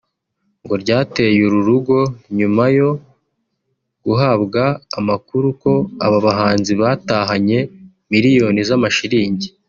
ngo 0.63 0.73
ryateye 0.83 1.39
uru 1.47 1.59
rugo 1.67 1.97
nyuma 2.37 2.63
yo 2.77 2.89
guhabwa 4.05 4.63
amakuru 4.99 5.47
ko 5.61 5.71
aba 6.05 6.17
bahanzi 6.25 6.71
batahanye 6.81 7.59
miliyoni 8.13 8.61
z’amashiringi 8.69 9.47